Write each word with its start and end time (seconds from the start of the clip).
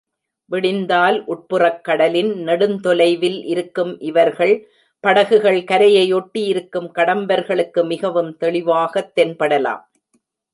விடிந்தால் 0.51 1.23
உட்புறக் 1.27 1.81
கடலின் 1.81 2.31
நெடுந்தொலைவில் 2.47 3.45
இருக்கும் 3.45 3.99
இவர்கள் 3.99 4.53
படகுகள் 5.03 5.63
கரையை 5.63 6.13
ஒட்டி 6.13 6.43
இருக்கும் 6.43 6.91
கடம்பர்களுக்கு 6.95 7.85
மிகவும் 7.85 8.37
தெளிவாகத் 8.37 9.19
தென்படலாம். 9.19 9.83